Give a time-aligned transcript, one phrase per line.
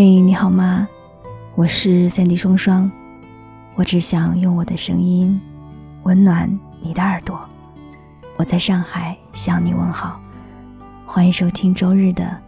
[0.00, 0.86] 嘿，你好吗？
[1.56, 2.88] 我是三 D 双双，
[3.74, 5.40] 我只想用我的声音
[6.04, 6.48] 温暖
[6.80, 7.40] 你的耳朵。
[8.36, 10.20] 我在上海向你问好，
[11.04, 12.40] 欢迎收听周日的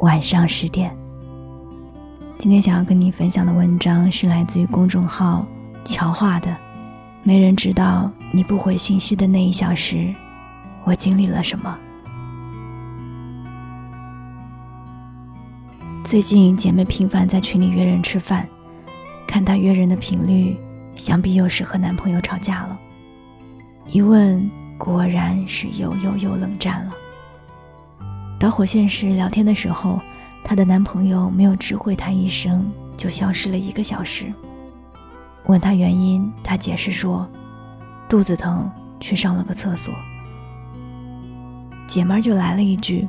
[0.00, 0.94] 晚上十点。
[2.38, 5.46] 今天想要跟你分享的文章是来自于公众号
[5.86, 6.54] “乔画”的。
[7.22, 10.14] 没人知道你不回信息的那一小时，
[10.84, 11.74] 我经历了什么。
[16.12, 18.46] 最近姐妹频繁在群里约人吃饭，
[19.26, 20.54] 看她约人的频率，
[20.94, 22.78] 想必又是和男朋友吵架了。
[23.86, 26.92] 一问，果然是又又又冷战了。
[28.38, 29.98] 导火线是聊天的时候，
[30.44, 34.30] 她的男朋友没有知会她一声，就消失了一个小时。
[35.46, 37.26] 问她原因，她解释说，
[38.06, 39.94] 肚子疼，去上了个厕所。
[41.86, 43.08] 姐们儿就来了一句。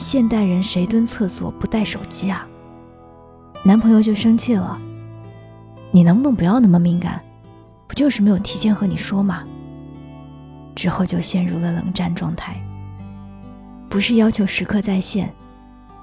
[0.00, 2.48] 现代人谁蹲厕所不带手机啊？
[3.62, 4.80] 男朋友就生气了。
[5.90, 7.22] 你能不能不要那么敏感？
[7.86, 9.44] 不就是没有提前和你说吗？
[10.74, 12.56] 之后就陷入了冷战状态。
[13.90, 15.30] 不是要求时刻在线，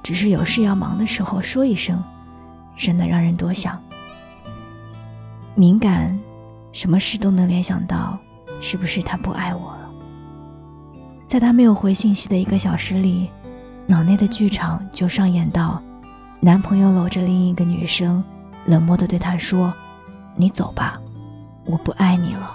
[0.03, 1.99] 只是有事要忙的时候说一声，
[2.77, 3.81] 真的让人多想。
[5.55, 6.15] 敏感，
[6.71, 8.19] 什么事都能联想到，
[8.61, 9.89] 是不是他不爱我了？
[11.25, 13.31] 在他没有回信息的一个小时里。
[13.89, 15.81] 脑内的剧场就上演到，
[16.41, 18.21] 男朋友搂着另一个女生，
[18.65, 19.73] 冷漠地对她说
[20.35, 20.99] ：“你走吧，
[21.65, 22.53] 我不爱你了。”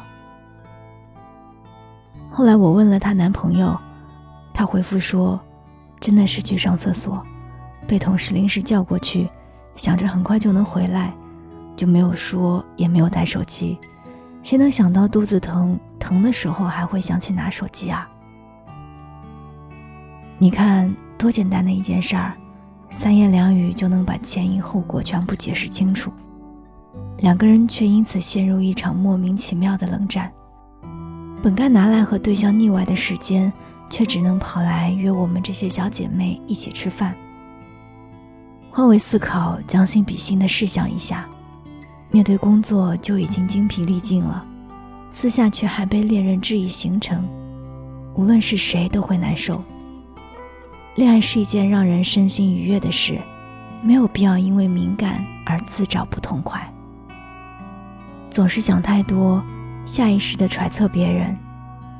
[2.30, 3.74] 后来我问了她男朋友，
[4.52, 5.40] 他回复说
[5.98, 7.26] ：“真的是去上厕所，
[7.86, 9.26] 被同事临时叫过去，
[9.74, 11.14] 想着很快就能回来，
[11.74, 13.78] 就没有说，也没有带手机。
[14.42, 18.06] 谁能想到肚子疼，疼的时候还会想起拿手机啊？
[20.36, 22.36] 你看。”多简单的一件事儿，
[22.90, 26.10] 三言两语就能把前因后果全部解释清楚，
[27.18, 30.32] 两个人却因此陷入一场莫名其妙的冷战。
[31.40, 33.52] 本该拿来和对象腻歪的时间，
[33.88, 37.14] 却只能跑来约我们这些小姐妹一起吃饭。
[38.68, 41.24] 换位思考，将心比心的试想一下，
[42.10, 44.44] 面对工作就已经精疲力尽了，
[45.12, 47.24] 私下却还被恋人质疑行程，
[48.16, 49.62] 无论是谁都会难受。
[50.94, 53.18] 恋爱是一件让人身心愉悦的事，
[53.82, 56.70] 没有必要因为敏感而自找不痛快。
[58.28, 59.42] 总是想太多，
[59.86, 61.34] 下意识地揣测别人，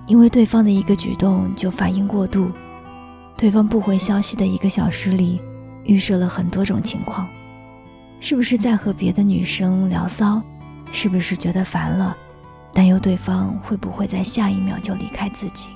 [0.06, 2.52] 因为对方的一个举动就反应过度。
[3.34, 5.40] 对方不回消息的一个小时里，
[5.84, 7.26] 预设了很多种情况：
[8.20, 10.42] 是不是在和别的女生聊骚？
[10.92, 12.14] 是不是觉得烦了？
[12.74, 15.70] 担忧对方会不会在下一秒就离开自己？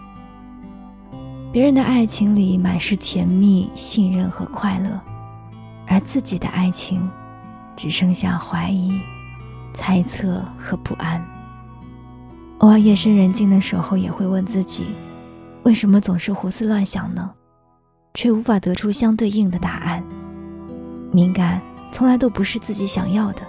[1.57, 5.01] 别人的爱情里满是甜蜜、信任和快乐，
[5.87, 7.11] 而自己的爱情
[7.75, 9.01] 只剩下怀疑、
[9.73, 11.27] 猜测和不安。
[12.59, 14.85] 偶尔夜深人静的时候，也会问自己：
[15.63, 17.31] 为什么总是胡思乱想呢？
[18.13, 20.05] 却无法得出相对应的答案。
[21.11, 21.59] 敏感
[21.91, 23.41] 从来都不是自己想要的，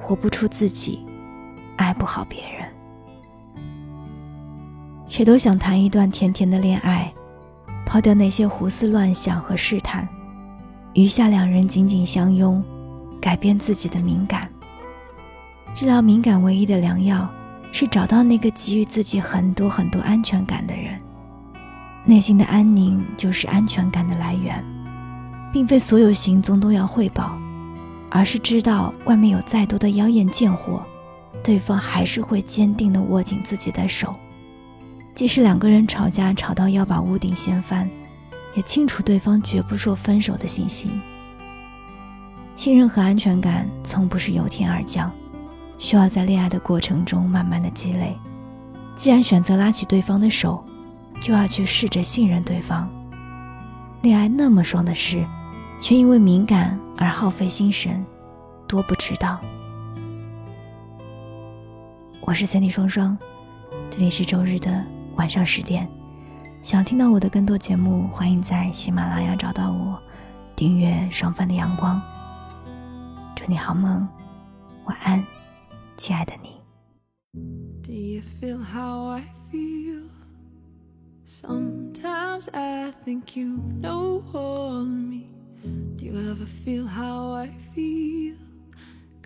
[0.00, 1.04] 活不出自己，
[1.76, 2.66] 爱不好别人。
[5.08, 7.12] 谁都想谈一段甜甜的恋爱。
[7.88, 10.06] 抛掉那些胡思乱想和试探，
[10.92, 12.62] 余下两人紧紧相拥，
[13.18, 14.46] 改变自己的敏感。
[15.74, 17.26] 治疗敏感唯一的良药
[17.72, 21.00] 是找到那个给予自己很多很多安全感的人。
[22.04, 24.62] 内心的安宁就是安全感的来源，
[25.50, 27.38] 并非所有行踪都要汇报，
[28.10, 30.82] 而是知道外面有再多的妖艳贱货，
[31.42, 34.14] 对方还是会坚定地握紧自己的手。
[35.18, 37.90] 即使两个人吵架吵到要把屋顶掀翻，
[38.54, 40.92] 也清楚对方绝不说分手的信心。
[42.54, 45.10] 信任和安全感从不是由天而降，
[45.76, 48.16] 需要在恋爱的过程中慢慢的积累。
[48.94, 50.64] 既然选择拉起对方的手，
[51.18, 52.88] 就要去试着信任对方。
[54.02, 55.26] 恋爱那么爽的事，
[55.80, 58.06] 却因为敏感而耗费心神，
[58.68, 59.36] 多不值当。
[62.20, 63.18] 我是三 D 双双，
[63.90, 64.86] 这里是周日的。
[65.18, 65.86] 晚上十点，
[66.62, 70.00] 想听到我的更多节目，欢迎在喜马拉雅找到我，
[70.54, 72.00] 订阅《双帆的阳光》。
[73.34, 74.06] 祝你好梦，
[74.84, 75.26] 晚安，
[75.96, 76.56] 亲爱的你。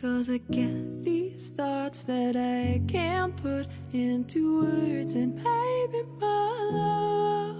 [0.03, 1.05] Cause I get
[1.51, 7.57] thoughts that I can't put into words, and maybe my love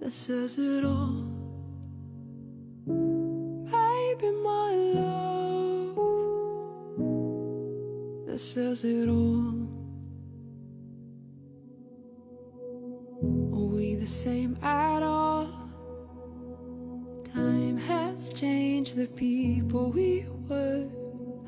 [0.00, 1.24] that says it all.
[2.86, 5.96] Baby, my love,
[8.26, 9.68] that says it all.
[13.52, 15.46] Are we the same at all?
[17.32, 20.97] Time has changed the people we were.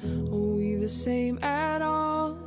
[0.02, 2.38] Are we the same at all?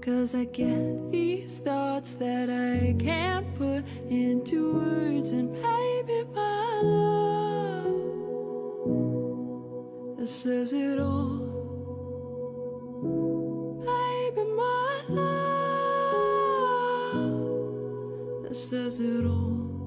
[0.00, 7.84] Cause I get these thoughts that I can't put into words, and maybe my love
[10.16, 11.40] that says it all.
[13.80, 15.24] Maybe my love
[18.44, 19.85] that says it all.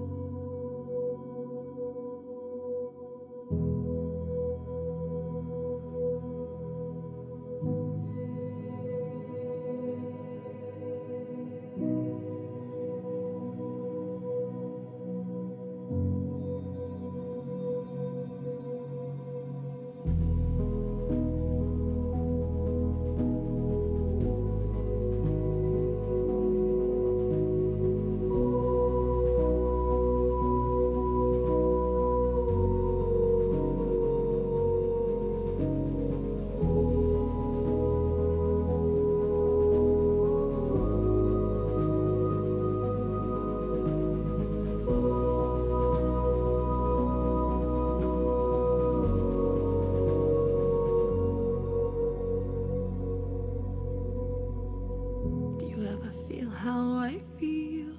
[56.50, 57.94] Feel how I feel?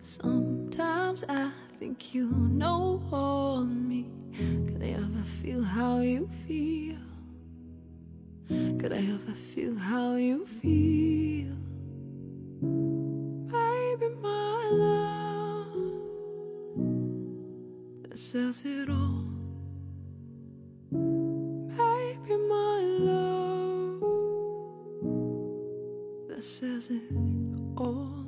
[0.00, 4.06] Sometimes I think you know all me.
[4.66, 6.96] Could I ever feel how you feel?
[8.48, 11.56] Could I ever feel how you feel?
[13.50, 15.66] Baby, my love,
[18.14, 19.25] says it all.
[26.46, 27.02] Says it
[27.76, 28.25] all.